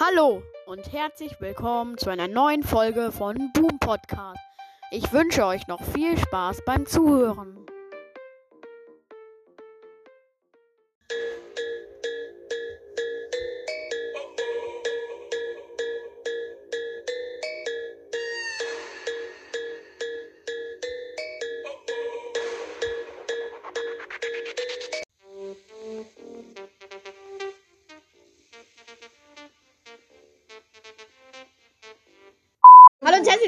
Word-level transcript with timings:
Hallo 0.00 0.42
und 0.66 0.92
herzlich 0.92 1.40
willkommen 1.40 1.96
zu 1.96 2.10
einer 2.10 2.26
neuen 2.26 2.64
Folge 2.64 3.12
von 3.12 3.52
Boom 3.52 3.78
Podcast. 3.78 4.40
Ich 4.90 5.12
wünsche 5.12 5.46
euch 5.46 5.68
noch 5.68 5.80
viel 5.82 6.18
Spaß 6.18 6.64
beim 6.66 6.84
Zuhören. 6.84 7.63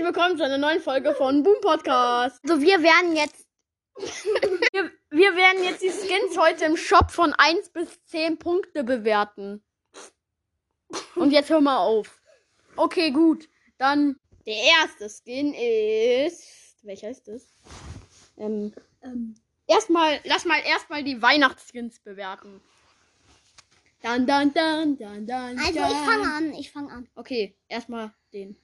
Willkommen 0.07 0.37
zu 0.37 0.45
einer 0.45 0.57
neuen 0.57 0.81
Folge 0.81 1.13
von 1.15 1.43
Boom 1.43 1.61
Podcast. 1.61 2.39
Also 2.45 2.63
wir 2.63 2.81
werden 2.81 3.17
jetzt. 3.17 3.45
Wir, 4.73 4.93
wir 5.11 5.37
werden 5.37 5.65
jetzt 5.65 5.83
die 5.83 5.91
Skins 5.91 6.39
heute 6.39 6.67
im 6.67 6.77
Shop 6.77 7.11
von 7.11 7.33
1 7.33 7.71
bis 7.71 8.05
10 8.05 8.39
Punkte 8.39 8.85
bewerten. 8.85 9.65
Und 11.15 11.33
jetzt 11.33 11.51
hör 11.51 11.61
mal 11.61 11.79
auf. 11.79 12.21
Okay, 12.77 13.11
gut. 13.11 13.49
Dann 13.79 14.17
der 14.45 14.55
erste 14.55 15.09
Skin 15.09 15.55
ist. 15.55 16.77
Welcher 16.83 17.11
ist 17.11 17.27
das? 17.27 17.49
Ähm, 18.37 18.75
Ähm, 19.03 19.35
erstmal, 19.67 20.21
lass 20.25 20.45
mal 20.45 20.61
erstmal 20.61 21.03
die 21.03 21.21
Weihnachtsskins 21.21 21.99
bewerten. 22.01 22.61
Dann, 24.03 24.27
dann, 24.27 24.53
dann, 24.53 24.99
dann, 24.99 25.27
dann. 25.27 25.59
also 25.59 25.81
dann. 25.81 25.91
ich 25.91 25.99
fange 25.99 26.33
an, 26.33 26.55
ich 26.55 26.71
fange 26.71 26.93
an. 26.93 27.09
Okay, 27.15 27.57
erstmal 27.69 28.13
den. 28.33 28.57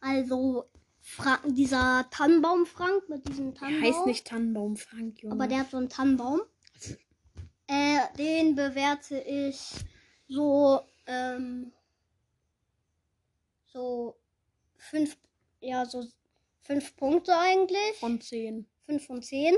Also 0.00 0.68
Fra 1.06 1.38
dieser 1.44 2.08
Tannenbaum 2.10 2.64
Frank 2.64 3.10
mit 3.10 3.28
diesem 3.28 3.52
Der 3.52 3.60
Tannenbaum. 3.60 3.84
heißt 3.84 4.06
nicht 4.06 4.26
Tannenbaum 4.26 4.76
Frank, 4.78 5.22
Junge. 5.22 5.34
Aber 5.34 5.46
der 5.46 5.58
hat 5.58 5.70
so 5.70 5.76
einen 5.76 5.90
Tannenbaum. 5.90 6.40
Äh, 7.66 7.98
den 8.16 8.54
bewerte 8.54 9.18
ich 9.20 9.70
so, 10.28 10.80
ähm, 11.06 11.72
so 13.66 14.16
fünf, 14.78 15.18
ja, 15.60 15.84
so 15.84 16.06
fünf 16.62 16.96
Punkte 16.96 17.36
eigentlich. 17.36 17.96
von 18.00 18.18
10. 18.18 18.66
Fünf 18.86 19.06
von 19.06 19.22
zehn. 19.22 19.54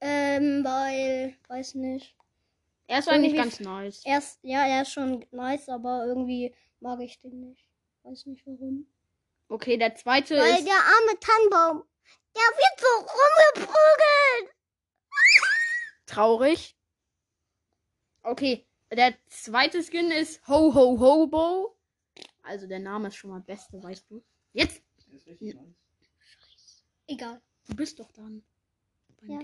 Ähm, 0.00 0.64
weil, 0.64 1.36
weiß 1.46 1.76
nicht. 1.76 2.16
Er 2.88 2.98
ist 2.98 3.08
eigentlich 3.08 3.36
ganz 3.36 3.60
nice. 3.60 4.02
Erst, 4.04 4.40
ja, 4.42 4.66
er 4.66 4.82
ist 4.82 4.90
schon 4.92 5.24
nice, 5.30 5.68
aber 5.68 6.06
irgendwie 6.06 6.52
mag 6.80 7.00
ich 7.02 7.20
den 7.20 7.38
nicht. 7.38 7.68
Weiß 8.02 8.26
nicht 8.26 8.44
warum. 8.46 8.88
Okay, 9.50 9.76
der 9.76 9.96
zweite 9.96 10.36
Weil 10.36 10.58
ist. 10.58 10.64
der 10.64 10.74
arme 10.74 11.18
Tannenbaum, 11.18 11.84
der 12.36 12.42
wird 12.42 12.80
so 12.80 13.62
rumgeprügelt. 13.66 14.54
traurig. 16.06 16.76
Okay, 18.22 18.64
der 18.92 19.14
zweite 19.28 19.82
Skin 19.82 20.12
ist 20.12 20.46
Ho 20.46 20.72
Ho 20.72 21.00
Hobo. 21.00 21.76
Also 22.42 22.68
der 22.68 22.78
Name 22.78 23.08
ist 23.08 23.16
schon 23.16 23.30
mal 23.30 23.40
beste, 23.40 23.82
weißt 23.82 24.08
du. 24.08 24.22
Jetzt, 24.52 24.84
nice. 25.08 25.64
Egal. 27.08 27.42
du 27.66 27.74
bist 27.74 27.98
doch 27.98 28.12
dann. 28.12 28.44
Ja. 29.22 29.40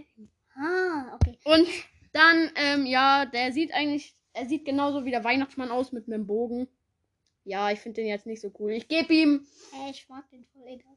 Ah, 0.54 1.16
okay. 1.16 1.36
Und 1.44 1.68
dann, 2.12 2.52
ähm, 2.54 2.86
ja, 2.86 3.26
der 3.26 3.52
sieht 3.52 3.72
eigentlich, 3.74 4.16
er 4.32 4.46
sieht 4.46 4.64
genauso 4.64 5.04
wie 5.04 5.10
der 5.10 5.24
Weihnachtsmann 5.24 5.72
aus 5.72 5.90
mit 5.90 6.06
einem 6.06 6.28
Bogen. 6.28 6.68
Ja, 7.48 7.70
ich 7.70 7.78
finde 7.78 8.00
den 8.02 8.08
jetzt 8.08 8.26
nicht 8.26 8.40
so 8.42 8.52
cool. 8.58 8.72
Ich 8.72 8.88
gebe 8.88 9.14
ihm, 9.14 9.46
Hey, 9.72 9.90
ich 9.92 10.08
mag 10.08 10.28
den 10.30 10.44
voll 10.46 10.66
egal. 10.66 10.96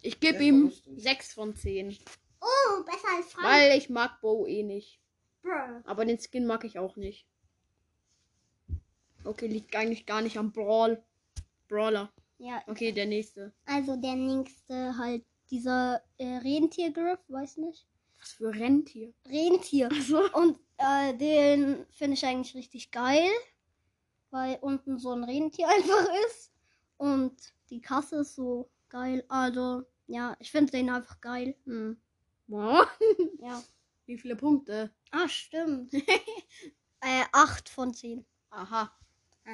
ich 0.00 0.18
gebe 0.18 0.42
ihm 0.42 0.70
doch 0.70 0.76
lustig. 0.86 1.02
6 1.02 1.32
von 1.34 1.54
10. 1.54 1.96
Oh, 2.40 2.82
besser 2.84 3.08
als 3.16 3.32
Frank. 3.32 3.46
Weil 3.46 3.76
ich 3.78 3.90
mag 3.90 4.18
Bo 4.22 4.46
eh 4.46 4.62
nicht. 4.62 4.98
Bruh. 5.42 5.82
Aber 5.84 6.04
den 6.06 6.18
Skin 6.18 6.46
mag 6.46 6.64
ich 6.64 6.78
auch 6.78 6.96
nicht. 6.96 7.26
Okay, 9.24 9.46
liegt 9.46 9.76
eigentlich 9.76 10.06
gar 10.06 10.22
nicht 10.22 10.38
am 10.38 10.52
Brawl. 10.52 11.02
Brawler. 11.68 12.10
Ja, 12.38 12.62
Okay, 12.66 12.90
der 12.92 13.06
nächste. 13.06 13.52
also 13.66 13.96
der 13.96 14.16
nächste 14.16 14.96
halt 14.96 15.22
dieser 15.50 16.02
äh, 16.16 16.36
Rentiergriff, 16.38 17.18
weiß 17.28 17.58
nicht. 17.58 17.86
Was 18.18 18.32
für 18.32 18.54
Rentier? 18.54 19.12
Rentier. 19.26 19.90
Also, 19.92 20.22
Und 20.32 20.58
äh, 20.78 21.14
den 21.16 21.84
finde 21.90 22.14
ich 22.14 22.24
eigentlich 22.24 22.54
richtig 22.54 22.90
geil, 22.90 23.28
weil 24.30 24.58
unten 24.60 24.98
so 24.98 25.12
ein 25.12 25.24
Rentier 25.24 25.68
einfach 25.76 26.08
ist. 26.26 26.52
Und 26.96 27.34
die 27.70 27.80
Kasse 27.80 28.16
ist 28.20 28.34
so 28.34 28.70
geil. 28.88 29.24
Also, 29.28 29.84
ja, 30.06 30.36
ich 30.38 30.50
finde 30.50 30.72
den 30.72 30.90
einfach 30.90 31.20
geil. 31.20 31.56
hm. 31.64 32.00
Wow. 32.48 32.86
Ja. 33.40 33.62
Wie 34.06 34.18
viele 34.18 34.34
Punkte? 34.36 34.92
Ah, 35.12 35.28
stimmt. 35.28 35.94
äh, 37.00 37.24
8 37.32 37.68
von 37.68 37.94
10. 37.94 38.26
Aha. 38.50 38.90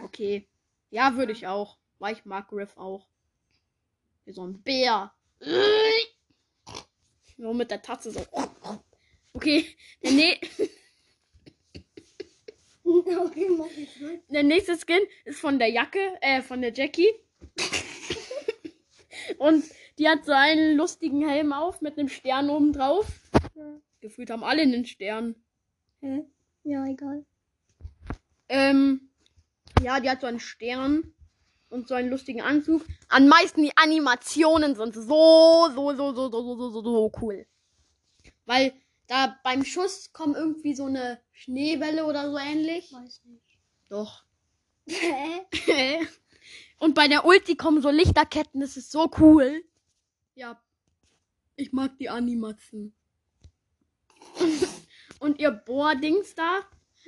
Okay. 0.03 0.49
Ja, 0.91 1.15
würde 1.15 1.33
ich 1.33 1.47
auch. 1.47 1.79
Weil 1.99 2.15
ich 2.15 2.25
mag 2.25 2.49
Griff 2.49 2.77
auch. 2.77 3.07
Wie 4.25 4.33
so 4.33 4.47
ein 4.47 4.63
Bär. 4.63 5.13
Nur 7.37 7.55
mit 7.55 7.71
der 7.71 7.83
Tatze 7.83 8.11
so. 8.11 8.27
Okay. 9.35 9.67
Der, 10.03 10.13
ne 10.13 10.41
okay, 13.21 13.49
mach 13.57 13.67
ich 13.77 13.99
gut. 13.99 14.21
der 14.29 14.43
nächste 14.43 14.77
Skin 14.77 15.01
ist 15.25 15.41
von 15.41 15.59
der 15.59 15.69
Jacke, 15.69 16.01
äh, 16.21 16.43
von 16.43 16.61
der 16.61 16.73
Jackie. 16.73 17.09
Und 19.39 19.65
die 19.99 20.09
hat 20.09 20.25
so 20.25 20.33
einen 20.33 20.77
lustigen 20.77 21.27
Helm 21.29 21.53
auf 21.53 21.81
mit 21.81 21.99
einem 21.99 22.09
Stern 22.09 22.51
oben 22.51 22.73
drauf. 22.73 23.07
Gefühlt 24.01 24.31
haben 24.31 24.45
alle 24.45 24.63
einen 24.63 24.85
Stern. 24.87 25.35
Hä? 26.01 26.25
Ja, 26.65 26.85
egal. 26.87 27.25
Ähm, 28.49 29.11
ja, 29.83 30.01
die 30.01 30.11
hat 30.11 30.21
so 30.21 30.27
einen 30.27 30.41
Stern 30.41 31.15
und 31.69 31.89
so 31.89 31.95
einen 31.95 32.11
lustigen 32.11 32.41
Anzug. 32.41 32.85
Am 33.09 33.27
meisten 33.29 33.63
die 33.63 33.77
Animationen 33.77 34.75
sind 34.75 34.95
so, 34.95 35.69
so, 35.75 35.95
so, 35.95 36.15
so, 36.15 36.31
so, 36.31 36.43
so, 36.43 36.57
so, 36.57 36.71
so, 36.71 36.83
so 36.83 37.13
cool. 37.21 37.47
Weil 38.45 38.73
da 39.09 39.37
beim 39.43 39.65
Schuss 39.65 40.13
kommt 40.13 40.37
irgendwie 40.37 40.75
so 40.75 40.85
eine 40.85 41.21
Schneewelle 41.37 42.07
oder 42.07 42.31
so 42.31 42.39
ähnlich. 42.39 42.91
Weiß 42.93 43.23
nicht. 43.27 43.59
Doch. 43.91 44.25
Hä? 44.89 45.43
und 46.79 46.95
bei 46.95 47.09
der 47.09 47.27
Ulti 47.27 47.57
kommen 47.57 47.83
so 47.83 47.91
Lichterketten, 47.91 48.61
das 48.61 48.77
ist 48.79 48.91
so 48.91 49.11
cool. 49.19 49.63
Ja. 50.35 50.61
Ich 51.57 51.73
mag 51.73 51.99
die 51.99 52.09
Animatzen. 52.09 52.95
und 55.21 55.39
ihr 55.39 55.51
Bohrdings 55.51 56.35
da 56.35 56.61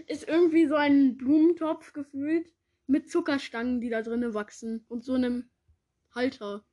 ist 0.06 0.28
irgendwie 0.28 0.66
so 0.66 0.76
ein 0.76 1.16
Blumentopf 1.16 1.92
gefühlt 1.94 2.52
mit 2.86 3.10
Zuckerstangen, 3.10 3.80
die 3.80 3.88
da 3.88 4.02
drinnen 4.02 4.34
wachsen 4.34 4.84
und 4.88 5.04
so 5.04 5.14
einem 5.14 5.48
Halter. 6.14 6.64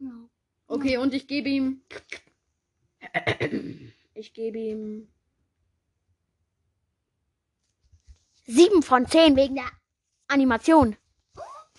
ja. 0.00 0.28
Okay, 0.66 0.98
und 0.98 1.14
ich 1.14 1.26
gebe 1.26 1.48
ihm 1.48 1.82
ich 4.14 4.34
gebe 4.34 4.58
ihm 4.58 5.08
7 8.50 8.82
von 8.82 9.06
10 9.06 9.36
wegen 9.36 9.54
der 9.56 9.70
Animation. 10.28 10.96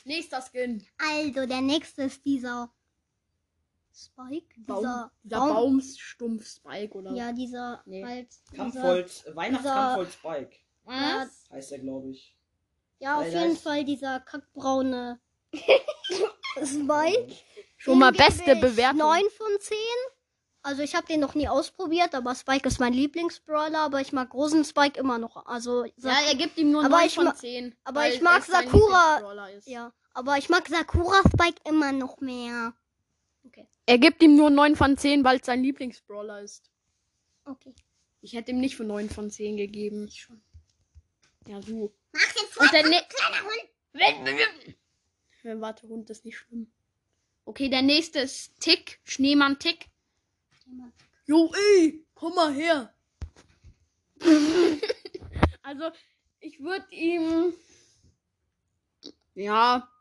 Nächster 0.05 0.41
Skin. 0.41 0.85
Also, 0.97 1.45
der 1.45 1.61
nächste 1.61 2.03
ist 2.03 2.25
dieser 2.25 2.71
Spike. 3.93 4.47
Baum, 4.57 4.77
Dieser, 4.79 5.11
dieser 5.23 5.37
Baum. 5.37 5.49
Baumstumpf 5.53 6.47
Spike 6.47 6.93
oder 6.97 7.11
Ja, 7.13 7.31
dieser 7.33 7.81
Nee. 7.85 8.03
halt. 8.03 8.29
Kampfholz, 8.55 9.25
Weihnachtskampfholz 9.33 10.13
Spike 10.13 10.55
was? 10.83 11.49
heißt 11.51 11.71
er, 11.73 11.79
glaube 11.79 12.09
ich. 12.09 12.35
ja, 12.99 13.17
auf 13.19 13.25
Weil 13.25 13.31
jeden 13.33 13.57
Fall 13.57 13.85
dieser 13.85 14.19
kackbraune 14.21 15.19
Spike. 16.63 17.35
Schon 17.77 17.99
mal 17.99 18.11
beste 18.11 18.55
Bewertung. 18.55 18.99
9 18.99 19.21
von 19.37 19.59
10. 19.59 19.77
Also 20.63 20.83
ich 20.83 20.93
habe 20.95 21.07
den 21.07 21.19
noch 21.19 21.33
nie 21.33 21.47
ausprobiert, 21.47 22.13
aber 22.13 22.35
Spike 22.35 22.67
ist 22.67 22.79
mein 22.79 22.93
Lieblingsbrawler, 22.93 23.79
aber 23.79 23.99
ich 24.01 24.11
mag 24.11 24.29
großen 24.29 24.63
Spike 24.63 24.99
immer 24.99 25.17
noch. 25.17 25.45
Also 25.47 25.85
Ja, 25.97 26.19
er 26.27 26.35
gibt 26.35 26.57
ihm 26.57 26.71
nur 26.71 26.85
Aber 26.85 26.97
9 26.97 27.07
ich 27.07 27.15
von 27.15 27.25
ma- 27.25 27.33
10. 27.35 27.75
aber 27.83 28.01
weil 28.01 28.13
ich 28.13 28.21
mag 28.21 28.43
Sakura- 28.43 29.59
ja, 29.65 29.91
aber 30.13 30.37
ich 30.37 30.49
mag 30.49 30.67
Sakura 30.67 31.19
Spike 31.33 31.61
immer 31.67 31.91
noch 31.91 32.19
mehr. 32.21 32.73
Er 33.87 33.97
gibt 33.97 34.21
ihm 34.21 34.35
nur 34.37 34.49
9 34.51 34.75
von 34.75 34.97
10, 34.97 35.23
weil 35.23 35.39
es 35.39 35.45
sein 35.47 35.63
Lieblingsbrawler 35.63 36.41
ist. 36.41 36.69
Okay. 37.45 37.73
Ich 38.21 38.33
hätte 38.33 38.51
ihm 38.51 38.59
nicht 38.59 38.75
für 38.77 38.83
9 38.83 39.09
von 39.09 39.31
10 39.31 39.57
gegeben. 39.57 40.07
Ich 40.07 40.21
schon. 40.21 40.41
Ja, 41.47 41.59
du. 41.59 41.91
Mach 42.11 42.21
den 42.33 42.63
Und 42.63 42.71
der 42.71 42.83
ne 42.87 43.01
kleiner 43.09 43.43
Hund. 43.43 43.69
Ja, 45.43 45.59
Warte, 45.59 45.87
Hund 45.87 46.09
ist 46.11 46.23
nicht 46.23 46.37
schlimm. 46.37 46.71
Okay, 47.45 47.67
der 47.69 47.81
nächste 47.81 48.19
ist 48.19 48.59
Tick. 48.59 48.99
Schneemann 49.03 49.57
Tick. 49.57 49.87
Jo, 51.25 51.51
ey, 51.53 52.05
komm 52.13 52.35
mal 52.35 52.53
her. 52.53 52.93
also, 55.63 55.91
ich 56.39 56.59
würde 56.59 56.85
ihm. 56.91 57.53
Ja, 59.33 59.91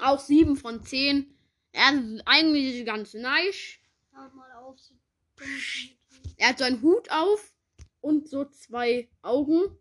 Auch 0.00 0.18
7 0.18 0.56
von 0.56 0.84
10. 0.84 1.32
Er 1.72 1.94
ist 1.94 2.22
eigentlich 2.26 2.84
ganz 2.84 3.14
nice. 3.14 3.78
Er 6.36 6.48
hat 6.48 6.58
so 6.58 6.64
einen 6.64 6.82
Hut 6.82 7.10
auf 7.10 7.52
und 8.00 8.28
so 8.28 8.44
zwei 8.46 9.08
Augen. 9.22 9.78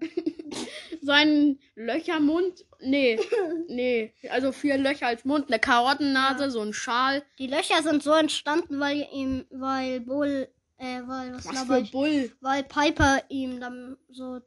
Seinen 1.02 1.58
Löchermund. 1.74 2.64
Nee, 2.80 3.18
nee. 3.68 4.12
Also 4.30 4.52
vier 4.52 4.78
Löcher 4.78 5.06
als 5.06 5.24
Mund, 5.24 5.46
eine 5.48 5.58
Karottennase, 5.58 6.50
so 6.50 6.60
ein 6.60 6.72
Schal. 6.72 7.22
Die 7.38 7.46
Löcher 7.46 7.82
sind 7.82 8.02
so 8.02 8.12
entstanden, 8.12 8.80
weil 8.80 9.06
ihm, 9.12 9.44
weil 9.50 10.00
Bull, 10.00 10.48
äh, 10.78 11.00
weil, 11.06 11.34
was, 11.34 11.46
Was 11.46 11.62
für 11.64 11.78
ich? 11.80 11.90
Bull. 11.92 12.32
Weil 12.40 12.62
Piper 12.64 13.22
ihm 13.28 13.60
dann 13.60 13.96
so 14.08 14.40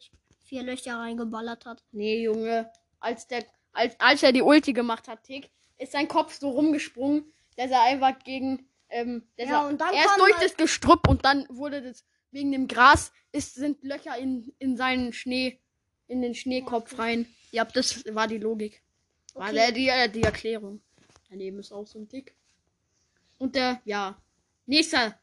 vier 0.45 0.63
Löcher 0.63 0.95
reingeballert 0.98 1.66
hat. 1.66 1.83
Nee, 1.92 2.24
Junge. 2.24 2.69
Als 3.00 3.28
der, 3.28 3.44
als, 3.74 4.00
als 4.00 4.24
er 4.24 4.31
die 4.31 4.42
Ulti 4.42 4.74
gemacht 4.74 5.07
hat, 5.07 5.24
Tick, 5.24 5.50
ist 5.78 5.94
sein 5.94 6.07
Kopf 6.07 6.38
so 6.39 6.50
rumgesprungen, 6.51 7.31
dass 7.57 7.72
er 7.72 7.83
einfach 7.83 8.19
gegen, 8.24 8.68
ähm, 8.89 9.24
Ja, 9.38 9.63
er, 9.63 9.68
und 9.68 9.80
dann 9.81 9.94
er 9.94 10.01
ist 10.01 10.07
kam 10.10 10.19
durch 10.19 10.33
halt- 10.36 10.44
das 10.45 10.57
Gestrüpp 10.57 11.07
und 11.07 11.25
dann 11.25 11.45
wurde 11.50 11.81
das, 11.81 12.06
wegen 12.31 12.51
dem 12.51 12.68
Gras, 12.68 13.12
ist, 13.31 13.56
sind 13.56 13.83
Löcher 13.83 14.18
in, 14.18 14.54
in 14.60 14.78
seinen 14.78 15.13
Schnee, 15.13 15.60
in 16.07 16.22
den 16.22 16.36
Schneekopf 16.36 16.98
rein. 16.98 17.28
Ja, 17.51 17.66
das 17.66 18.04
war 18.13 18.28
die 18.28 18.38
Logik. 18.38 18.81
War 19.33 19.48
Okay. 19.50 19.56
der, 19.56 19.72
die, 19.72 19.88
äh, 19.88 20.10
die 20.10 20.24
Erklärung. 20.24 20.81
Daneben 21.30 21.60
ist 21.60 21.72
auch 21.72 21.88
so 21.88 22.00
ein 22.00 22.10
Tick. 22.10 22.36
Und 23.38 23.56
der, 23.56 23.81
ja. 23.86 24.22
Nächster. 24.66 25.18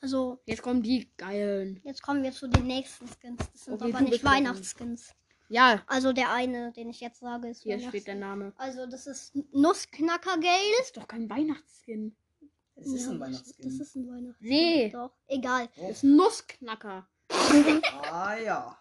Also, 0.00 0.38
Jetzt 0.46 0.62
kommen 0.62 0.82
die 0.82 1.10
geilen. 1.16 1.80
jetzt 1.84 2.02
kommen 2.02 2.22
wir 2.22 2.32
zu 2.32 2.46
den 2.48 2.66
nächsten 2.66 3.06
Skins. 3.08 3.38
Das 3.52 3.64
sind 3.64 3.74
Okay, 3.74 3.92
aber 3.92 4.00
nicht. 4.02 4.24
Weihnachtsskins. 4.24 5.14
Ja, 5.50 5.82
Also 5.86 6.12
der 6.12 6.30
eine, 6.32 6.72
den 6.72 6.90
ich 6.90 7.00
jetzt 7.00 7.20
sage, 7.20 7.48
ist 7.48 7.62
hier 7.62 7.80
steht 7.80 8.06
der 8.06 8.14
Name. 8.14 8.52
Also 8.58 8.86
das 8.86 9.06
ist 9.06 9.34
Nussknacker-Gale. 9.52 10.74
Das 10.78 10.86
ist 10.88 10.96
doch 10.96 11.08
kein 11.08 11.28
Weihnachtsskin. 11.30 12.14
Es 12.80 12.86
ist 12.92 13.04
Ja, 13.06 13.10
ein 13.10 13.18
Das 13.20 13.28
Weihnachtsskin. 13.28 13.80
ist 13.80 13.96
ein 13.96 14.08
Weihnachtsskin. 14.08 14.48
Nee. 14.48 14.90
Doch, 14.90 15.10
egal. 15.26 15.68
Oh. 15.76 15.88
Das 15.88 15.96
ist 15.98 16.02
ein 16.04 16.16
Nussknacker. 16.16 17.08
Ah 17.30 18.36
ja. 18.36 18.78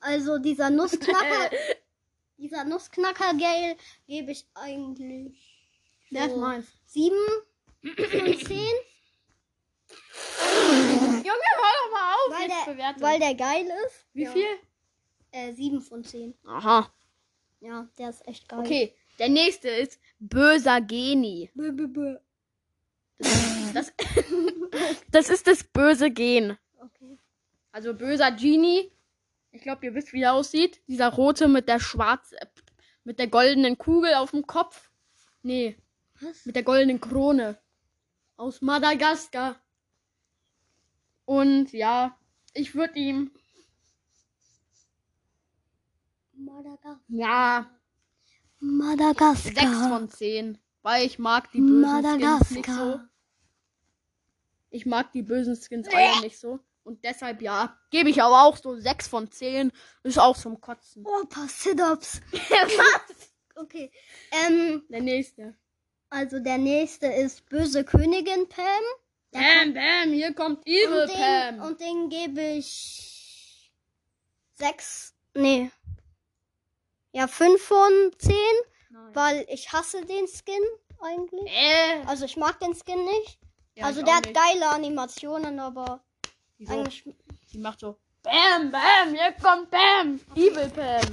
Also 0.00 0.38
dieser 0.38 0.70
Nussknacker, 0.70 1.50
dieser 2.38 2.64
Nussknacker-Gale 2.64 3.76
gebe 4.06 4.32
ich 4.32 4.46
eigentlich 4.54 5.58
Der 6.10 6.26
ist 6.26 6.32
so 6.34 6.40
meins. 6.40 6.66
sieben 6.86 7.16
von 7.82 8.38
zehn, 8.38 8.74
Junge, 11.24 11.48
hör 11.56 11.72
doch 11.78 11.92
mal 11.92 12.14
auf. 12.14 12.30
weil 12.30 12.76
der, 12.76 13.00
weil 13.02 13.18
der 13.20 13.34
geil 13.34 13.66
ist. 13.86 14.06
Wie 14.12 14.24
Ja. 14.24 14.32
viel? 14.32 14.46
Äh, 15.32 15.52
sieben 15.54 15.80
von 15.80 16.04
zehn. 16.04 16.34
Aha. 16.46 16.92
Ja, 17.60 17.88
der 17.98 18.10
ist 18.10 18.26
echt 18.26 18.48
geil. 18.48 18.60
Okay, 18.60 18.94
der 19.18 19.28
nächste 19.28 19.68
ist 19.68 20.00
böser 20.18 20.80
Geni. 20.80 21.50
Bö, 21.54 21.72
bö, 21.72 21.86
bö. 21.88 22.18
Das, 23.76 23.92
das 25.10 25.28
ist 25.28 25.46
das 25.46 25.62
böse 25.62 26.10
Gen. 26.10 26.56
Okay. 26.80 27.18
Also 27.72 27.92
böser 27.92 28.32
Genie. 28.32 28.90
Ich 29.52 29.60
glaube, 29.60 29.84
ihr 29.84 29.94
wisst, 29.94 30.14
wie 30.14 30.22
er 30.22 30.32
aussieht. 30.32 30.80
Dieser 30.86 31.08
rote 31.12 31.46
mit 31.46 31.68
der 31.68 31.78
schwarz, 31.78 32.32
äh, 32.32 32.46
mit 33.04 33.18
der 33.18 33.26
goldenen 33.26 33.76
Kugel 33.76 34.14
auf 34.14 34.30
dem 34.30 34.46
Kopf. 34.46 34.90
Nee, 35.42 35.76
Was? 36.22 36.46
mit 36.46 36.56
der 36.56 36.62
goldenen 36.62 37.02
Krone. 37.02 37.58
Aus 38.38 38.62
Madagaskar. 38.62 39.60
Und 41.26 41.70
ja, 41.72 42.18
ich 42.54 42.74
würde 42.74 42.98
ihm, 42.98 43.30
Madagaskar. 46.32 47.00
ja, 47.08 47.70
Madagaskar. 48.58 49.52
6 49.52 49.88
von 49.88 50.08
10. 50.08 50.58
Weil 50.80 51.04
ich 51.04 51.18
mag 51.18 51.50
die 51.52 51.60
bösen 51.60 52.20
Skins 52.20 52.50
nicht 52.52 52.70
so. 52.70 53.00
Ich 54.70 54.86
mag 54.86 55.12
die 55.12 55.22
bösen 55.22 55.56
Skins 55.56 55.88
alle 55.88 56.20
nicht 56.20 56.38
so. 56.38 56.58
Und 56.84 57.02
deshalb 57.04 57.42
ja, 57.42 57.76
gebe 57.90 58.10
ich 58.10 58.22
aber 58.22 58.44
auch 58.44 58.56
so 58.56 58.76
6 58.76 59.08
von 59.08 59.30
10. 59.30 59.72
Ist 60.04 60.18
auch 60.18 60.36
zum 60.36 60.60
Kotzen. 60.60 61.04
Oh, 61.06 61.20
ein 61.22 61.28
paar 61.28 61.48
Sit-Ups. 61.48 62.20
Was? 62.32 63.32
Okay. 63.56 63.90
Ähm, 64.30 64.84
Der 64.88 65.00
nächste. 65.02 65.56
also 66.10 66.38
der 66.38 66.58
nächste 66.58 67.06
ist 67.08 67.48
Böse 67.48 67.84
Königin 67.84 68.48
Pam. 68.48 68.64
Der 69.32 69.40
Bam, 69.40 69.74
bam, 69.74 70.12
hier 70.12 70.32
kommt 70.34 70.66
Evil 70.66 71.02
und 71.02 71.08
den, 71.10 71.16
Pam. 71.16 71.60
und 71.62 71.80
den 71.80 72.08
gebe 72.08 72.40
ich 72.40 73.72
sechs, 74.54 75.14
nee. 75.34 75.70
Ja, 77.12 77.26
fünf 77.26 77.60
von 77.62 78.12
zehn, 78.18 78.34
Nein. 78.90 79.14
weil 79.14 79.46
ich 79.48 79.72
hasse 79.72 80.04
den 80.04 80.26
Skin 80.28 80.62
eigentlich. 81.02 81.50
Äh, 81.50 82.02
Also 82.06 82.24
ich 82.26 82.36
mag 82.36 82.60
den 82.60 82.74
Skin 82.74 83.04
nicht. 83.04 83.38
Ja, 83.76 83.84
also 83.86 84.02
der 84.02 84.16
hat 84.16 84.24
nicht. 84.26 84.36
geile 84.36 84.68
Animationen, 84.70 85.58
aber 85.60 86.02
Wieso? 86.58 86.72
eigentlich, 86.72 87.04
Die 87.52 87.58
macht 87.58 87.80
so. 87.80 87.96
Bam, 88.22 88.70
bam, 88.72 89.10
hier 89.14 89.32
kommt 89.40 89.70
Bam. 89.70 90.18
Evil 90.34 90.68
Pam. 90.70 91.10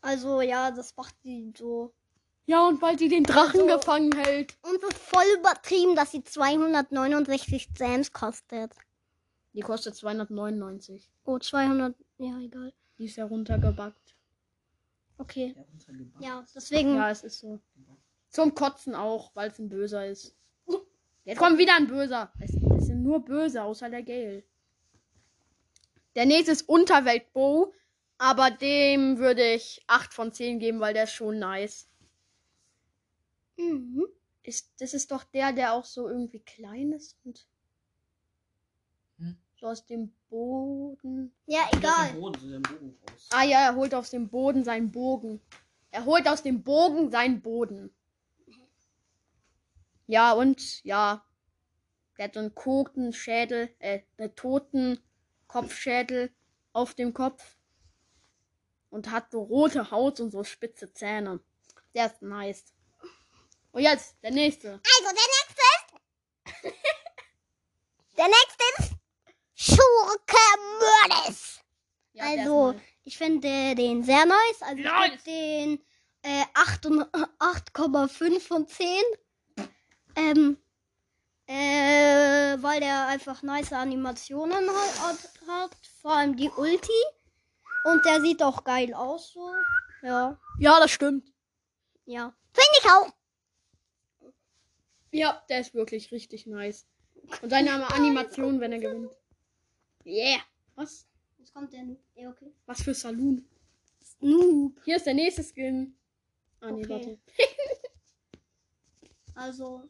also 0.00 0.40
ja, 0.40 0.70
das 0.70 0.94
macht 0.96 1.16
die 1.24 1.52
so. 1.56 1.92
Ja, 2.46 2.66
und 2.66 2.80
weil 2.80 2.98
sie 2.98 3.08
den 3.08 3.24
Drachen 3.24 3.60
Also- 3.62 3.76
gefangen 3.78 4.12
hält. 4.12 4.56
Und 4.62 4.82
ist 4.82 4.96
voll 4.98 5.24
übertrieben, 5.38 5.96
dass 5.96 6.12
sie 6.12 6.22
269 6.22 7.74
Gems 7.74 8.12
kostet. 8.12 8.72
Die 9.52 9.60
kostet 9.60 9.96
299. 9.96 11.10
Oh, 11.24 11.38
200, 11.38 11.94
ja, 12.18 12.38
egal. 12.38 12.72
Die 12.98 13.04
ist 13.06 13.16
ja 13.16 13.24
runtergebackt. 13.26 14.14
Okay, 15.18 15.54
Ja, 15.56 15.62
runtergebackt. 15.62 16.24
ja, 16.24 16.44
deswegen. 16.54 16.94
Ja, 16.96 17.10
es 17.10 17.24
ist 17.24 17.40
so. 17.40 17.58
Zum 18.30 18.54
Kotzen 18.54 18.94
auch, 18.94 19.30
weil 19.34 19.50
es 19.50 19.58
ein 19.58 19.68
Böser 19.68 20.06
ist. 20.06 20.34
Jetzt 21.28 21.38
kommt 21.40 21.58
wieder 21.58 21.76
ein 21.76 21.88
Böser. 21.88 22.32
Es, 22.40 22.52
es 22.78 22.86
sind 22.86 23.02
nur 23.02 23.22
Böse, 23.22 23.62
außer 23.62 23.90
der 23.90 24.02
Gale. 24.02 24.44
Der 26.14 26.24
nächste 26.24 26.52
ist 26.52 26.66
Unterweltbo, 26.66 27.74
aber 28.16 28.50
dem 28.50 29.18
würde 29.18 29.52
ich 29.52 29.84
8 29.88 30.14
von 30.14 30.32
10 30.32 30.58
geben, 30.58 30.80
weil 30.80 30.94
der 30.94 31.04
ist 31.04 31.12
schon 31.12 31.38
nice. 31.38 31.86
Mhm. 33.58 34.06
Ist, 34.42 34.72
das 34.80 34.94
ist 34.94 35.10
doch 35.10 35.22
der, 35.22 35.52
der 35.52 35.74
auch 35.74 35.84
so 35.84 36.08
irgendwie 36.08 36.40
klein 36.40 36.92
ist 36.92 37.18
und 37.24 37.46
Hm. 39.18 39.36
so 39.60 39.66
aus 39.66 39.84
dem 39.84 40.14
Boden. 40.30 41.34
Ja, 41.44 41.58
Aus 41.64 41.70
dem 41.72 41.78
egal. 41.80 42.12
Boden, 42.14 42.40
so 42.40 42.48
den 42.48 42.62
Bogen 42.62 42.98
raus. 43.06 43.28
Ah 43.32 43.42
ja, 43.42 43.60
er 43.66 43.74
holt 43.74 43.94
aus 43.94 44.08
dem 44.08 44.28
Boden 44.30 44.64
seinen 44.64 44.90
Bogen. 44.90 45.42
Er 45.90 46.06
holt 46.06 46.26
aus 46.26 46.42
dem 46.42 46.62
Bogen 46.62 47.10
seinen 47.10 47.42
Boden. 47.42 47.90
Ja, 50.08 50.32
und 50.32 50.82
ja. 50.84 51.22
Der 52.18 52.24
hat 52.24 52.34
so 52.34 52.40
einen 52.40 52.54
koten 52.54 53.12
Schädel, 53.12 53.72
äh, 53.78 54.00
einen 54.18 54.34
toten 54.34 55.00
Kopfschädel 55.46 56.32
auf 56.72 56.94
dem 56.94 57.14
Kopf. 57.14 57.56
Und 58.90 59.10
hat 59.10 59.30
so 59.30 59.42
rote 59.42 59.90
Haut 59.90 60.18
und 60.20 60.30
so 60.30 60.42
spitze 60.44 60.92
Zähne. 60.92 61.40
Der 61.94 62.06
ist 62.06 62.22
nice. 62.22 62.64
Und 63.70 63.82
jetzt, 63.82 64.16
der 64.22 64.30
nächste. 64.32 64.72
Also, 64.72 65.14
der 65.14 65.28
nächste 65.36 66.72
ist. 66.72 66.74
der 68.16 68.26
nächste 68.26 68.64
ist. 68.78 68.92
Schurke 69.54 70.36
Mördes. 70.80 71.60
Ja, 72.14 72.24
also, 72.24 72.72
nice. 72.72 72.80
ich 73.04 73.18
finde 73.18 73.74
den 73.74 74.02
sehr 74.02 74.24
nice. 74.26 74.62
Also, 74.62 74.76
ich 74.78 74.84
Nice. 74.84 75.10
gebe 75.10 75.22
den 75.24 75.84
äh, 76.22 76.44
8 76.54 76.86
und- 76.86 77.02
8,5 77.38 78.40
von 78.40 78.66
10. 78.66 79.02
Ähm. 80.16 80.56
Äh, 81.48 82.62
weil 82.62 82.80
der 82.80 83.06
einfach 83.06 83.42
nice 83.42 83.72
Animationen 83.72 84.68
hat. 84.68 85.70
Vor 86.02 86.12
allem 86.12 86.36
die 86.36 86.50
Ulti. 86.50 86.92
Und 87.84 88.04
der 88.04 88.20
sieht 88.20 88.42
auch 88.42 88.64
geil 88.64 88.92
aus, 88.92 89.32
so. 89.32 89.50
Ja. 90.02 90.38
Ja, 90.58 90.78
das 90.78 90.90
stimmt. 90.90 91.32
Ja. 92.04 92.34
Finde 92.52 92.78
ich 92.80 92.90
auch. 92.90 94.32
Ja, 95.10 95.42
der 95.48 95.60
ist 95.60 95.72
wirklich 95.74 96.12
richtig 96.12 96.46
nice. 96.46 96.86
Und 97.40 97.48
seine 97.50 97.90
Animation, 97.94 98.60
wenn 98.60 98.72
er 98.72 98.78
gewinnt. 98.78 99.16
Yeah. 100.04 100.40
Was? 100.74 101.06
Jetzt 101.38 101.54
kommt 101.54 101.72
der. 101.72 101.84
Ja, 102.14 102.28
okay. 102.30 102.52
Was 102.66 102.82
für 102.82 102.92
Saloon. 102.94 103.48
Noob. 104.20 104.80
Hier 104.84 104.96
ist 104.96 105.06
der 105.06 105.14
nächste 105.14 105.42
Skin. 105.42 105.96
Ah, 106.60 106.70
nee, 106.72 106.84
Okay. 106.84 106.88
warte. 106.90 107.18
Also. 109.34 109.88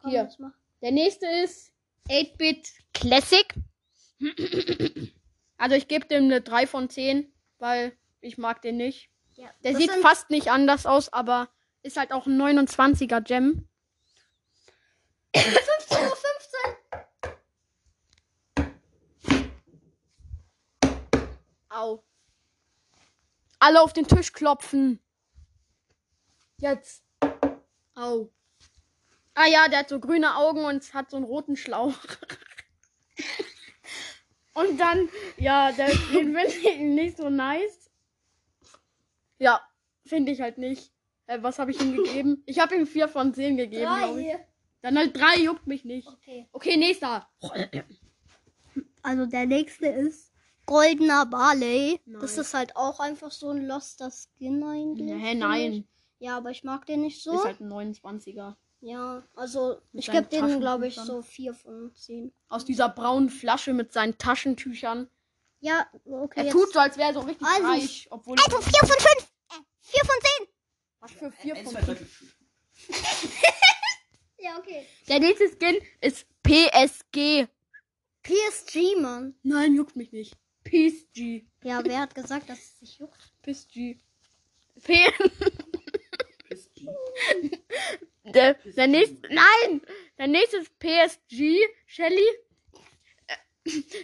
Komm, 0.00 0.10
Hier. 0.10 0.22
jetzt 0.22 0.38
mach. 0.38 0.52
Der 0.82 0.92
nächste 0.92 1.26
ist 1.26 1.72
8-Bit 2.08 2.70
Classic. 2.92 3.46
Also 5.58 5.74
ich 5.74 5.88
gebe 5.88 6.06
dem 6.06 6.24
eine 6.24 6.40
3 6.42 6.66
von 6.66 6.90
10, 6.90 7.32
weil 7.58 7.96
ich 8.20 8.38
mag 8.38 8.62
den 8.62 8.76
nicht. 8.76 9.10
Ja, 9.34 9.50
Der 9.64 9.76
sieht 9.76 9.90
fast 9.90 10.30
nicht 10.30 10.50
anders 10.50 10.86
aus, 10.86 11.12
aber 11.12 11.48
ist 11.82 11.96
halt 11.96 12.12
auch 12.12 12.26
ein 12.26 12.40
29er 12.40 13.20
Gem. 13.20 13.68
15 15.34 15.98
Uhr 15.98 16.16
15. 18.54 18.72
Au. 21.68 22.02
Alle 23.58 23.82
auf 23.82 23.92
den 23.92 24.06
Tisch 24.06 24.32
klopfen. 24.32 25.00
Jetzt. 26.58 27.04
Au. 27.94 28.32
Ah 29.36 29.46
ja, 29.46 29.68
der 29.68 29.80
hat 29.80 29.90
so 29.90 30.00
grüne 30.00 30.36
Augen 30.36 30.64
und 30.64 30.94
hat 30.94 31.10
so 31.10 31.18
einen 31.18 31.26
roten 31.26 31.56
Schlauch. 31.56 31.92
und 34.54 34.80
dann, 34.80 35.10
ja, 35.36 35.72
der, 35.72 35.88
den 35.88 36.34
finde 36.34 36.46
ich 36.46 36.64
nicht 36.78 37.18
so 37.18 37.28
nice. 37.28 37.90
Ja, 39.38 39.60
finde 40.06 40.32
ich 40.32 40.40
halt 40.40 40.56
nicht. 40.56 40.90
Äh, 41.26 41.42
was 41.42 41.58
habe 41.58 41.70
ich 41.70 41.80
ihm 41.82 41.94
gegeben? 41.94 42.42
Ich 42.46 42.60
habe 42.60 42.76
ihm 42.76 42.86
4 42.86 43.08
von 43.08 43.34
10 43.34 43.58
gegeben, 43.58 43.82
glaube 43.82 44.22
ich. 44.22 44.28
Drei. 44.28 44.46
Dann 44.80 44.96
halt 44.96 45.14
3 45.14 45.42
juckt 45.42 45.66
mich 45.66 45.84
nicht. 45.84 46.08
Okay. 46.08 46.48
Okay, 46.52 46.78
nächster. 46.78 47.28
Also 49.02 49.26
der 49.26 49.44
nächste 49.44 49.88
ist 49.88 50.32
Goldener 50.64 51.26
Barley. 51.26 52.00
Das 52.06 52.36
Nein. 52.36 52.40
ist 52.40 52.54
halt 52.54 52.76
auch 52.76 53.00
einfach 53.00 53.30
so 53.30 53.50
ein 53.50 53.66
Loster 53.66 54.10
Skin 54.10 54.64
eigentlich. 54.64 55.12
Finde 55.12 55.34
nein. 55.34 55.88
Ja, 56.20 56.38
aber 56.38 56.50
ich 56.50 56.64
mag 56.64 56.86
den 56.86 57.02
nicht 57.02 57.22
so. 57.22 57.34
Ist 57.34 57.44
halt 57.44 57.60
ein 57.60 57.70
29er. 57.70 58.56
Ja, 58.86 59.24
also 59.34 59.80
ich 59.92 60.06
gebe 60.08 60.28
denen, 60.28 60.60
glaube 60.60 60.86
ich, 60.86 60.94
so 60.94 61.20
4 61.20 61.54
von 61.54 61.92
10. 61.92 62.32
Aus 62.48 62.64
dieser 62.64 62.88
braunen 62.88 63.30
Flasche 63.30 63.72
mit 63.72 63.92
seinen 63.92 64.16
Taschentüchern. 64.16 65.10
Ja, 65.58 65.88
okay. 66.04 66.38
Er 66.38 66.44
jetzt- 66.44 66.52
tut 66.52 66.72
so, 66.72 66.78
als 66.78 66.96
wäre 66.96 67.08
er 67.08 67.14
so 67.14 67.20
richtig 67.20 67.44
Also, 67.48 67.66
reich. 67.66 68.06
Obwohl. 68.10 68.36
Also 68.38 68.60
4 68.60 68.78
von 68.78 68.88
5. 68.88 69.28
4 69.80 70.00
von 70.04 70.14
10. 70.38 70.48
Was 71.00 71.10
für 71.10 71.32
4 71.32 71.54
Eins, 71.56 71.64
von 71.64 71.72
zwei, 71.72 71.80
drei, 71.80 71.94
5? 71.96 72.36
vier. 72.72 73.52
Ja, 74.38 74.56
okay. 74.58 74.86
Der 75.08 75.18
nächste 75.18 75.48
Skin 75.48 75.78
ist 76.00 76.24
PSG. 76.44 77.48
PSG, 78.22 79.00
Mann. 79.00 79.34
Nein, 79.42 79.74
juckt 79.74 79.96
mich 79.96 80.12
nicht. 80.12 80.36
PSG. 80.62 81.44
Ja, 81.64 81.82
wer 81.84 81.98
hat 82.02 82.14
gesagt, 82.14 82.48
dass 82.48 82.58
es 82.60 82.78
sich 82.78 82.98
juckt? 83.00 83.32
PSG. 83.42 83.98
P 84.84 85.10
PSG. 86.48 86.86
der, 88.32 88.54
der 88.54 88.86
nächste. 88.86 89.28
Nein! 89.32 89.82
Der 90.18 90.26
nächste 90.26 90.58
ist 90.58 90.78
PSG. 90.78 91.56
Shelly. 91.86 92.26
Äh, 93.26 93.36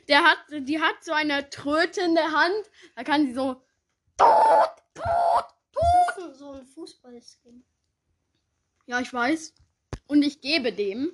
Der 0.09 0.23
hat, 0.25 0.39
die 0.51 0.81
hat 0.81 1.03
so 1.05 1.13
eine 1.13 1.49
Tröte 1.51 2.01
in 2.03 2.15
der 2.15 2.33
Hand. 2.33 2.71
Da 2.97 3.05
kann 3.05 3.27
sie 3.27 3.35
so. 3.35 3.63
Tot, 4.19 4.71
tot, 4.95 5.45
Das 5.75 6.17
ist 6.19 6.23
ein- 6.25 6.35
so 6.35 6.51
ein 6.53 6.67
Fußballskin. 6.67 7.65
Ja, 8.87 9.01
ich 9.01 9.13
weiß. 9.13 9.55
Und 10.07 10.23
ich 10.23 10.41
gebe 10.41 10.73
dem. 10.73 11.13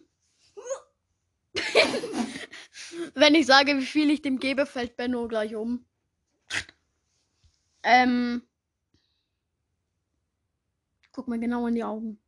Wenn 3.15 3.35
ich 3.35 3.47
sage, 3.47 3.77
wie 3.79 3.85
viel 3.87 4.11
ich 4.11 4.23
dem 4.23 4.39
gebe, 4.39 4.67
fällt 4.67 4.97
Benno 4.97 5.29
gleich 5.29 5.55
um. 5.55 5.85
Ähm. 7.83 8.43
Guck 11.13 11.29
mal 11.29 11.39
genau 11.39 11.67
in 11.67 11.75
die 11.75 11.85
Augen. 11.85 12.19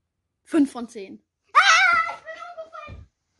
5 0.50 0.70
von 0.72 0.88
10. 0.88 1.22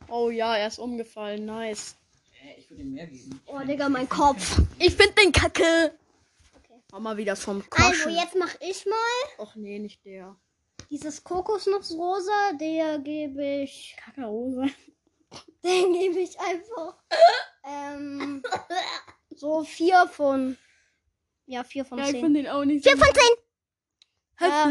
Oh 0.07 0.29
ja, 0.29 0.55
er 0.57 0.67
ist 0.67 0.79
umgefallen. 0.79 1.45
Nice. 1.45 1.95
Hä, 2.31 2.55
ich 2.57 2.69
würde 2.69 2.83
ihm 2.83 2.93
mehr 2.93 3.07
geben. 3.07 3.41
Oh, 3.47 3.59
Digga, 3.59 3.89
mein 3.89 4.07
Kopf. 4.07 4.59
Ich 4.79 4.95
find 4.95 5.17
den 5.17 5.31
Kacke. 5.33 5.93
Okay. 6.57 6.81
Mach 6.91 6.99
mal 6.99 7.17
wieder 7.17 7.35
vom 7.35 7.57
Also, 7.57 7.69
Koschen. 7.69 8.11
jetzt 8.15 8.35
mach 8.37 8.53
ich 8.61 8.85
mal 8.85 8.95
Och 9.45 9.55
nee, 9.55 9.79
nicht 9.79 10.05
der. 10.05 10.37
dieses 10.89 11.21
Kokosnussrosa. 11.23 12.53
Der 12.59 12.99
gebe 12.99 13.63
ich. 13.63 13.95
Kakaose. 13.97 14.67
Den 15.63 15.93
gebe 15.93 16.19
ich 16.19 16.39
einfach. 16.39 16.95
ähm. 17.65 18.41
So 19.35 19.63
4 19.63 20.07
von. 20.07 20.57
Ja, 21.45 21.63
4 21.63 21.83
von 21.85 21.97
Ja, 21.99 22.05
ich 22.05 22.11
10. 22.11 22.21
find 22.23 22.35
den 22.37 22.47
auch 22.47 22.63
nicht 22.63 22.83
4 22.83 22.95
so 22.97 23.03
von 23.03 23.13
10. 23.13 23.23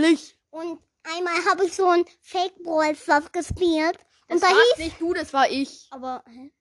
hässlich. 0.05 0.39
Und 0.51 0.81
einmal 1.05 1.35
habe 1.51 1.65
ich 1.67 1.75
so 1.75 1.87
ein 1.89 2.05
Fake 2.23 2.55
Brawl 2.63 2.95
Stuff 2.97 3.33
gespielt. 3.33 3.99
Und 4.29 4.41
Das 4.41 4.41
da 4.43 4.47
warst 4.49 4.77
hieß. 4.77 4.85
nicht 4.85 5.01
du, 5.01 5.13
das 5.15 5.33
war 5.33 5.51
ich. 5.51 5.87
Aber. 5.91 6.23
Hä? 6.29 6.53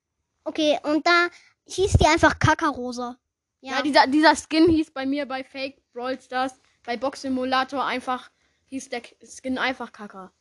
Okay, 0.43 0.79
und 0.83 1.05
da 1.05 1.27
hieß 1.65 1.93
die 1.93 2.05
einfach 2.07 2.39
Kakarosa. 2.39 3.17
Ja, 3.61 3.77
Ja, 3.77 3.81
dieser, 3.81 4.07
dieser 4.07 4.35
Skin 4.35 4.69
hieß 4.69 4.91
bei 4.91 5.05
mir 5.05 5.25
bei 5.27 5.43
Fake 5.43 5.81
Brawl 5.93 6.19
Stars, 6.19 6.53
bei 6.85 6.95
Box 6.97 7.21
Simulator 7.21 7.83
einfach, 7.85 8.31
hieß 8.67 8.89
der 8.89 9.01
Skin 9.23 9.57
einfach 9.57 9.91
Kaka. 9.91 10.31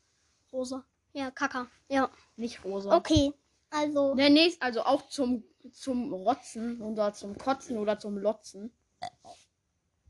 rosa. 0.53 0.85
Ja, 1.13 1.31
Kaka. 1.31 1.67
Ja. 1.89 2.11
Nicht 2.37 2.65
rosa. 2.65 2.95
Okay. 2.97 3.33
Also. 3.71 4.15
Der 4.15 4.31
nächste, 4.31 4.63
also 4.63 4.83
auch 4.83 5.09
zum, 5.09 5.43
zum 5.73 6.13
Rotzen 6.15 6.81
oder 6.81 7.13
zum 7.13 7.37
Kotzen 7.37 7.77
oder 7.79 7.99
zum 7.99 8.17
Lotzen. 8.17 8.73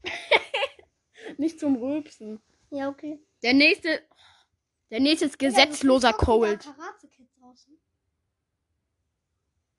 Nicht 1.39 1.59
zum 1.61 1.77
Rülpsen. 1.77 2.41
Ja, 2.71 2.89
okay. 2.89 3.19
Der 3.43 3.55
nächste, 3.55 4.03
der 4.91 5.01
nächste 5.01 5.27
ist 5.27 5.39
gesetzloser 5.39 6.13
Cold. 6.13 6.69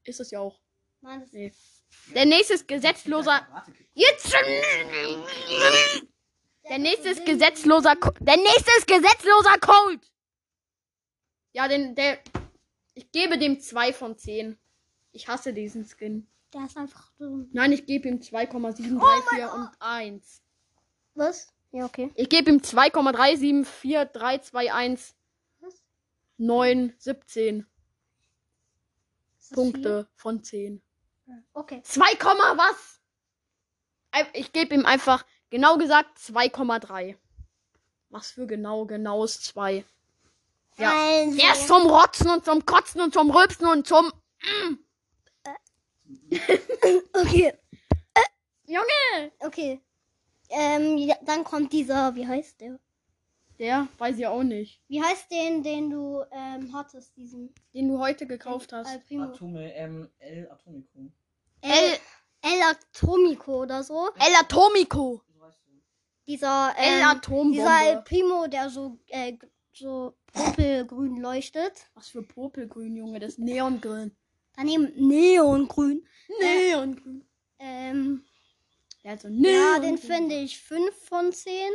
Ist 0.04 0.20
es 0.20 0.32
ja 0.32 0.40
auch. 0.40 0.60
Nein, 1.02 1.20
das 1.22 1.32
Nee. 1.32 1.54
Der 2.14 2.26
nächste 2.26 2.54
ist 2.56 2.68
gesetzloser. 2.68 3.48
Jetzt! 3.94 4.34
Der 6.68 6.78
nächste 6.78 7.10
ist 7.10 7.26
gesetzloser. 7.26 7.96
Der 8.20 8.38
nächste 8.38 8.72
ist 8.78 8.88
gesetzloser 8.88 9.58
Cold. 9.60 10.12
Ja, 11.54 11.68
den, 11.68 11.96
der. 11.96 12.20
Ich 12.94 13.12
gebe 13.12 13.38
dem 13.38 13.60
2 13.60 13.94
von 13.94 14.18
10. 14.18 14.58
Ich 15.12 15.28
hasse 15.28 15.54
diesen 15.54 15.86
Skin. 15.86 16.28
Der 16.54 16.66
ist 16.66 16.78
einfach 16.78 17.12
so. 17.18 17.46
Nein, 17.52 17.72
ich 17.72 17.86
gebe 17.86 18.08
ihm 18.08 18.22
2,734 18.22 19.54
und 19.54 19.70
1. 19.80 20.42
Was? 21.14 21.54
Ja, 21.72 21.86
okay. 21.86 22.12
Ich 22.16 22.30
gebe 22.30 22.50
ihm 22.50 22.58
2,374321 22.58 25.14
Was? 25.60 25.84
9, 26.38 26.96
17 26.98 27.68
Ist 29.38 29.52
das 29.52 29.56
Punkte 29.56 30.08
von 30.16 30.44
10. 30.44 30.82
viel? 31.26 31.44
Okay. 31.54 31.82
2, 31.84 32.16
Komma 32.16 32.58
was? 32.58 33.00
Ich 34.34 34.52
gebe 34.52 34.74
ihm 34.74 34.86
einfach, 34.86 35.24
genau 35.50 35.78
gesagt, 35.78 36.18
2,3. 36.18 37.16
Was 38.10 38.32
für 38.32 38.48
genau, 38.48 38.86
genau 38.86 39.24
ist 39.24 39.46
2. 39.46 39.86
Ja. 40.78 40.92
Also, 40.92 41.38
Der 41.38 41.52
ist 41.52 41.68
zum 41.68 41.86
Rotzen 41.88 42.32
und 42.32 42.46
zum 42.46 42.66
Kotzen 42.66 43.02
und 43.02 43.14
zum 43.14 43.30
Rülpsen 43.30 43.68
und 43.68 43.86
zum. 43.86 44.12
okay. 47.14 47.54
Junge! 48.66 49.32
Okay. 49.40 49.84
Ähm, 50.50 50.98
ja, 50.98 51.16
dann 51.24 51.44
kommt 51.44 51.72
dieser, 51.74 52.16
wie 52.16 52.28
heißt 52.28 52.62
der? 52.62 52.80
Der 53.60 53.88
weiß 53.98 54.18
ich 54.18 54.26
auch 54.26 54.44
nicht. 54.44 54.82
Wie 54.88 55.04
heißt 55.04 55.30
den, 55.30 55.64
den 55.64 55.90
du 55.90 56.24
ähm, 56.32 56.74
hattest, 56.74 57.16
diesen 57.18 57.54
Den 57.74 57.90
du 57.90 58.00
heute 58.00 58.26
gekauft 58.26 58.72
hast. 58.72 58.88
Al 58.88 59.00
Primo? 59.00 59.26
Atome, 59.26 59.74
ähm, 59.76 60.10
El 60.20 60.50
Atomico. 60.50 61.12
El, 61.62 61.98
El 62.42 62.62
Atomico 62.64 63.62
oder 63.62 63.84
so. 63.84 64.10
El 64.16 64.34
Atomico. 64.40 65.22
Dieser, 66.26 66.74
El 66.78 67.02
ähm, 67.02 67.52
dieser 67.52 67.64
El 67.64 67.98
Atombombe. 67.98 68.04
Primo, 68.06 68.48
der 68.48 68.70
so, 68.70 68.98
äh, 69.08 69.38
so 69.74 70.16
purpelgrün 70.32 71.18
leuchtet. 71.18 71.90
Was 71.96 72.10
für 72.10 72.24
Popelgrün, 72.24 72.96
Junge. 72.96 73.20
Das 73.20 73.32
ist 73.32 73.40
Neongrün. 73.40 74.16
Daneben 74.56 74.94
Neongrün. 74.96 76.08
Neongrün. 76.40 77.26
Ähm, 77.58 78.24
Der 79.04 79.12
hat 79.14 79.22
so 79.22 79.28
ja, 79.28 79.34
Neongrün. 79.34 79.82
den 79.82 79.98
finde 79.98 80.36
ich 80.36 80.60
5 80.62 81.08
von 81.08 81.32
10. 81.32 81.72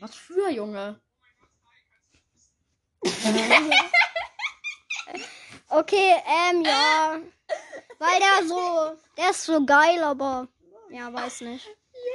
Was 0.00 0.14
für, 0.14 0.50
Junge? 0.50 1.00
Okay, 5.74 6.16
ähm, 6.26 6.62
ja. 6.66 7.18
Weil 7.98 8.18
der 8.20 8.46
so, 8.46 8.94
der 9.16 9.30
ist 9.30 9.44
so 9.44 9.64
geil, 9.64 10.02
aber, 10.02 10.46
ja, 10.90 11.10
weiß 11.10 11.40
nicht. 11.40 11.66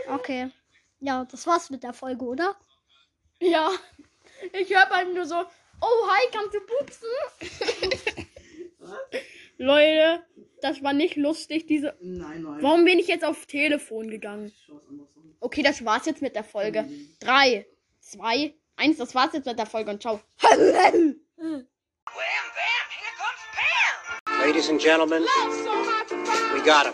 Okay. 0.07 0.51
Ja, 0.99 1.25
das 1.25 1.47
war's 1.47 1.71
mit 1.71 1.81
der 1.81 1.93
Folge, 1.93 2.23
oder? 2.23 2.55
Ja. 3.39 3.71
Ich 4.53 4.69
höre 4.69 4.87
halt 4.91 5.11
nur 5.11 5.25
so, 5.25 5.43
oh 5.81 6.07
hi, 6.07 6.29
kannst 6.31 6.53
du 6.53 6.59
pupsen? 6.61 7.09
Leute, 9.57 10.23
das 10.61 10.83
war 10.83 10.93
nicht 10.93 11.15
lustig, 11.15 11.65
diese. 11.67 11.95
Nein, 12.01 12.41
nein. 12.41 12.61
Warum 12.61 12.85
bin 12.85 12.99
ich 12.99 13.07
jetzt 13.07 13.25
auf 13.25 13.45
Telefon 13.45 14.09
gegangen? 14.09 14.51
Okay, 15.39 15.61
das 15.61 15.85
war's 15.85 16.05
jetzt 16.05 16.21
mit 16.21 16.35
der 16.35 16.43
Folge. 16.43 16.89
Drei, 17.19 17.65
zwei, 17.99 18.53
eins, 18.75 18.97
das 18.97 19.13
war's 19.15 19.33
jetzt 19.33 19.45
mit 19.45 19.57
der 19.59 19.65
Folge 19.65 19.91
und 19.91 20.01
ciao. 20.01 20.19
Ladies 24.39 24.69
and 24.69 24.79
gentlemen, 24.79 25.23
we 26.53 26.61
got 26.63 26.85
him. 26.85 26.93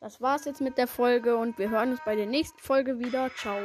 Das 0.00 0.20
war's 0.20 0.44
jetzt 0.44 0.60
mit 0.60 0.78
der 0.78 0.86
Folge 0.86 1.36
und 1.36 1.58
wir 1.58 1.70
hören 1.70 1.90
uns 1.90 2.00
bei 2.04 2.14
der 2.14 2.26
nächsten 2.26 2.60
Folge 2.60 3.00
wieder. 3.00 3.30
Ciao. 3.34 3.58